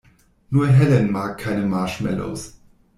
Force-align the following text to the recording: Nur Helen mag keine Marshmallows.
Nur 0.49 0.65
Helen 0.67 1.11
mag 1.11 1.37
keine 1.37 1.63
Marshmallows. 1.67 2.55